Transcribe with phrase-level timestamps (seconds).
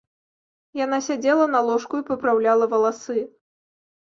[0.79, 3.19] Яна сядзела на ложку і папраўляла валасы.